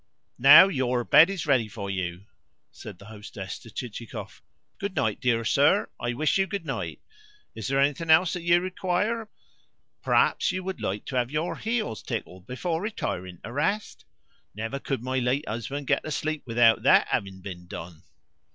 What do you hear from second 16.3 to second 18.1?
without that having been done."